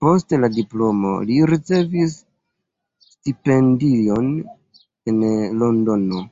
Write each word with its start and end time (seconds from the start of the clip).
Post 0.00 0.34
la 0.40 0.50
diplomo 0.56 1.12
li 1.30 1.38
ricevis 1.52 2.18
stipendion 3.06 4.30
en 5.14 5.26
Londono. 5.66 6.26